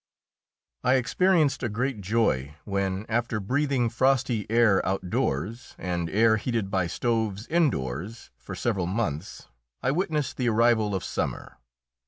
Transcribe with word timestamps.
I 0.83 0.95
experienced 0.95 1.61
a 1.61 1.69
great 1.69 2.01
joy 2.01 2.55
when, 2.65 3.05
after 3.07 3.39
breathing 3.39 3.87
frosty 3.87 4.49
air 4.49 4.83
outdoors 4.83 5.75
and 5.77 6.09
air 6.09 6.37
heated 6.37 6.71
by 6.71 6.87
stoves 6.87 7.45
indoors 7.49 8.31
for 8.35 8.55
several 8.55 8.87
months, 8.87 9.47
I 9.83 9.91
witnessed 9.91 10.37
the 10.37 10.49
arrival 10.49 10.95
of 10.95 11.03
summer. 11.03 11.59